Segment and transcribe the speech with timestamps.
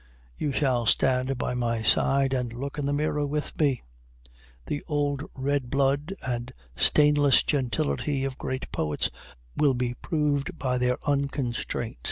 [0.35, 3.83] You shall stand by my side and look in the mirror with me.
[4.65, 9.11] The old red blood and stainless gentility of great poets
[9.55, 11.99] will be proved by their unconstraint.